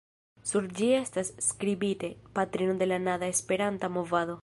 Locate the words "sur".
0.51-0.67